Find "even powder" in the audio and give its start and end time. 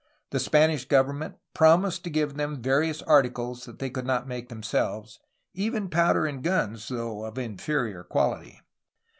5.53-6.25